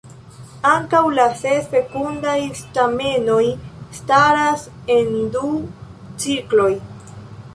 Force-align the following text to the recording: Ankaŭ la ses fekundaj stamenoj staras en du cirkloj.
Ankaŭ 0.67 1.01
la 1.17 1.25
ses 1.41 1.67
fekundaj 1.73 2.37
stamenoj 2.61 3.43
staras 3.99 4.63
en 4.97 5.13
du 5.35 5.47
cirkloj. 6.25 6.69